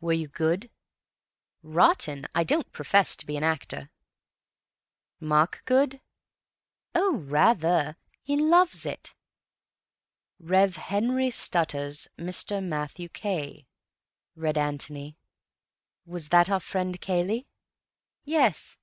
[0.00, 0.70] "Were you good?"
[1.64, 2.28] "Rotten.
[2.36, 3.90] I don't profess to be an actor."
[5.18, 6.00] "Mark good?"
[6.94, 7.96] "Oh, rather.
[8.22, 9.16] He loves it."
[10.38, 10.76] "Rev.
[10.76, 12.62] Henry Stutters—Mr.
[12.62, 13.66] Matthew Cay,"
[14.36, 15.18] read Antony.
[16.06, 17.48] "Was that our friend Cayley?"
[18.24, 18.76] "Yes."